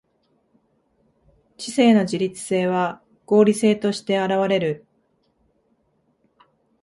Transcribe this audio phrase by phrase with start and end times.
[1.59, 4.87] 知性の自律性は合理性として現われる。